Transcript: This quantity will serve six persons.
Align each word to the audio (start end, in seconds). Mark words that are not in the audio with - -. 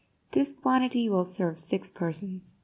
This 0.31 0.55
quantity 0.55 1.09
will 1.11 1.25
serve 1.25 1.59
six 1.59 1.87
persons. 1.87 2.53